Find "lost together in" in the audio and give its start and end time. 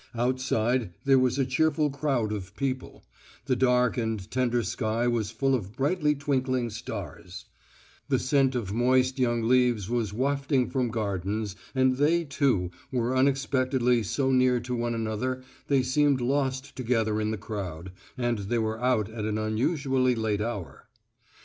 16.19-17.29